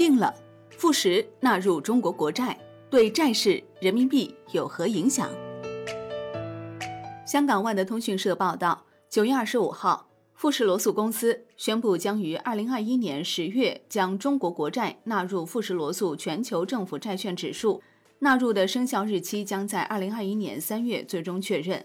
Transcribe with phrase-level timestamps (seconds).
[0.00, 0.34] 定了，
[0.70, 2.58] 富时纳入中国国债，
[2.88, 5.28] 对债市人民币有何影响？
[7.26, 17.82] 香港万德通讯社报道，九月二十五号，富时罗素公司宣布将于二零二一年十月将中国国债纳入富时罗素全球政府债券指数，
[18.20, 21.84] 纳入的生效日期将在二零二一年三月最终确认。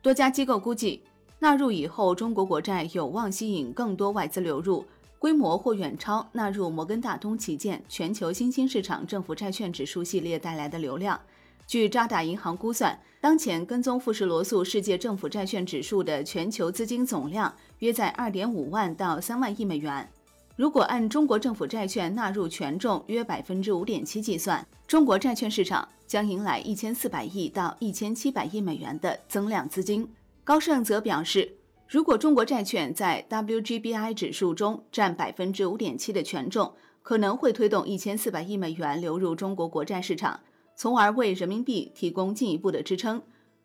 [0.00, 1.04] 多家机构估计。
[1.42, 4.84] 纳入以后，中国国债有望吸引更多外资流入，
[5.18, 11.18] 规模或远超纳入摩根大通旗舰全球新兴市场政府债券指数系列带来的流量。
[11.66, 20.06] 据渣打银行估算，当前跟踪富时罗素世界政府债券指数的全球资金总量约在二点五万到三万亿美元。
[20.56, 30.06] 如果按中国政府债券纳入权重约百分之五点七计算，中国债券市场将迎来一千四百亿到一千七百亿美元的增量资金。
[30.42, 40.40] 高盛则表示，如果中国债券在 WGBI 指数中占百分之五点七的权重，可能会推动一千四百亿美元流入中国国债市场，
[40.74, 43.22] 从而为人民币提供进一步的支撑。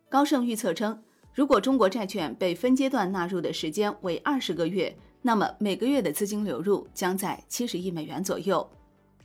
[0.10, 1.02] 高盛预测称，
[1.34, 8.68] 如果中国债券被分阶段纳入的时间为二十个月，那么每个月的资金流入将在七十亿美元左右。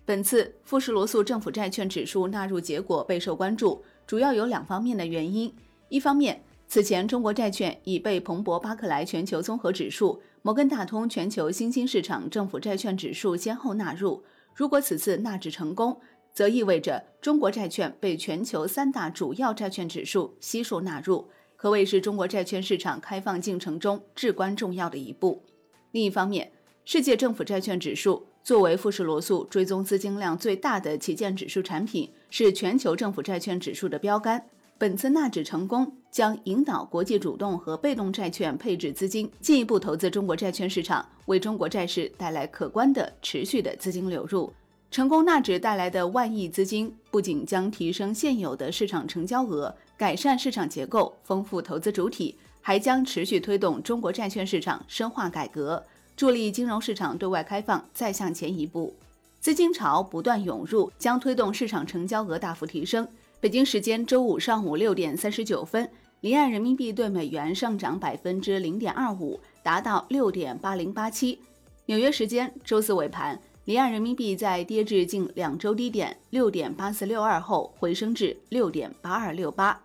[0.04, 5.52] 本次富时罗素政府债券指数纳入结果备受关注，主要有两方面的原因，
[5.88, 6.42] 一方面。
[6.70, 14.22] 此前，中国债券已被彭博巴克莱全球综合指数、摩根大通全球新兴市场政府债券指数先后纳入。
[14.54, 16.00] 如果此次纳指成功，
[16.32, 25.42] 则意味着中国债券被全球三大主要债券指数悉数纳入，可谓是中国债券市场开放进程中至关重要的一步。
[25.90, 26.52] 另一方面，
[26.84, 34.46] 世界政府债券指数作为富时罗素追踪资金量最大的旗舰指数产品，是全球政府债券指数的标杆。
[34.80, 44.50] 本次纳指成功，将引导国际主动和被动债券配置资金进一步投资中国债券市场，为中国债市带来可观的持续的资金流入。
[44.90, 55.84] 成功纳指带来的万亿资金，不仅将提升现有的市场成交额，改善市场结构，丰富投资主体，还将持续推动中国债券市场深化改革，
[56.16, 58.94] 助力金融市场对外开放再向前一步。
[59.40, 63.06] 资金潮不断涌入，将推动市场成交额大幅提升。
[63.40, 65.88] 北京时间周五上午六点三十九分，
[66.20, 71.38] 离岸人民币对美元上涨百分之零点二五，达到六点八零八七。
[71.86, 79.82] 纽约时间周四尾盘，离岸人民币在跌至近两周低点六点八四六二后，回升至六点八二六八。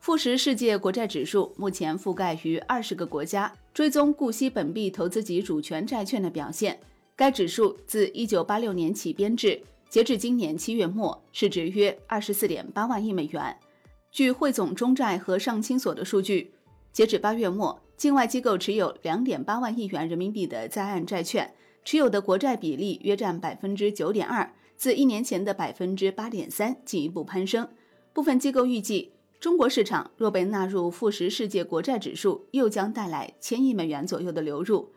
[0.00, 6.78] 富时世界国债指数目前覆盖于二十个国家，追踪固息本币投资级主权债券的表现。
[7.16, 9.58] 该指数自一九八六年起编制。
[9.88, 13.56] 截至今年七月末，市值约二十四点八万亿美元。
[14.10, 16.52] 据汇总中债和上清所的数据，
[16.92, 21.54] 截止八月末，境外机构持有两点八万亿元人民币的在岸债券，
[21.86, 27.66] 持有的国债比例约占百分之九点二，自一年前的百分之八点三进一步攀升。
[28.12, 34.92] 部分机构预计，中国市场若被纳入富时世界国债指数，又将带来千亿美元左右的流入。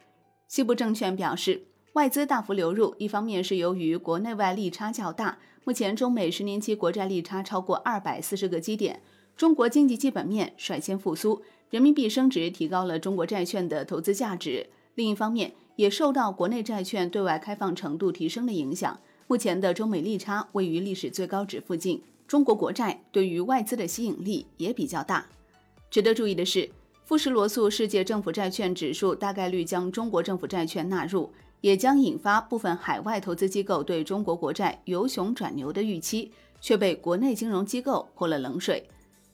[0.50, 1.68] 西部证券表示。
[1.94, 9.02] 外资大幅流入，一方面是由于国内外利差较大，目前中美十年期国债利差超过二百四十个基点，
[9.35, 18.97] 中国经济基本面率先复苏，人民币升值提高了中国债券的投资价值；另一方面，也受到国内债券对外开放程度提升的影响，
[19.28, 25.25] 目前的中美利差位于历史最高值附近，中国国债对于外资的吸引力也比较大。
[25.90, 26.69] 值得注意的是，
[27.03, 31.29] 富时罗素世界政府债券指数大概率将中国政府债券纳入。
[31.61, 38.88] 也将引发部分海外投资机构对中国国债由熊转牛的预期，却被国内金融机构泼了冷水。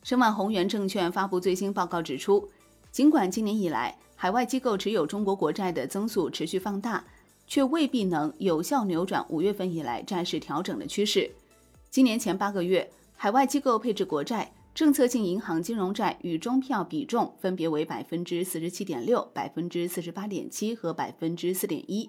[0.04, 2.48] 申万宏源证券发布最新报告指出，
[2.92, 7.04] 尽管今年以来海外机构持有中国国债的增速持续放大，
[7.48, 11.32] 却未必能有效扭转五月份以来债市调整的趋势。
[11.90, 14.52] 今年前八个月，海外机构配置国债。
[14.78, 22.08] 政策性银行金融债与中票比重分别为百分之四十七点六、百分之四十八点七和百分之四点一。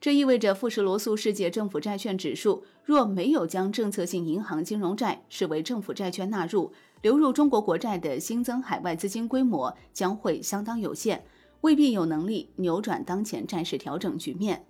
[0.00, 6.72] 这意味着富时罗素世界政府债券指数若没有将政策性银行金融债视为政府债券纳入，
[7.02, 11.24] 流入中国国债的新增海外资金规模将会相当有限，
[11.60, 14.64] 未必有能力扭转当前债市调整局面。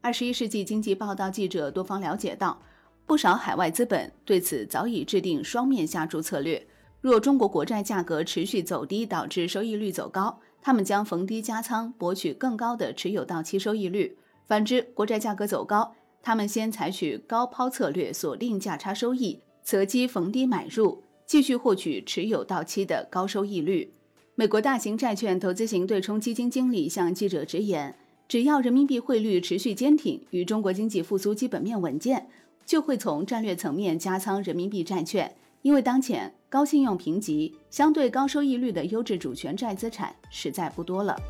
[0.00, 2.62] 二十一世纪经济报道记者多方了解到，
[3.04, 6.66] 不少海外资本对此早已制定双面下注策略。
[7.04, 14.16] 若中国国债价格持续走低，导致收益率走高，他们将逢低加仓，博取更高的持有到期收益率；
[14.46, 23.92] 反之，国债价格走高，他们先采取高抛策略，锁定价差收益，择机逢低买入，继续获取持有到期的高收益率。
[24.34, 27.94] 美国大型债券投资型对冲基金经理向记者直言，
[28.26, 32.30] 只要人民币汇率持续坚挺，与中国经济复苏基本面稳健，
[32.64, 35.36] 就会从战略层面加仓人民币债券。
[35.60, 41.20] 因为当前高信用评级、相对高收益率的优质主权债资产实在不多了。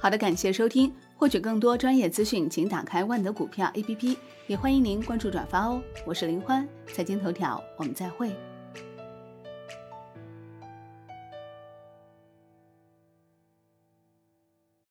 [0.00, 4.16] 好的，感谢收听，获取更多专业资讯，请打开万德股票 APP，
[4.46, 5.82] 也欢迎您关注转发哦。
[6.06, 8.30] 我是林欢，财经头条，我们再会。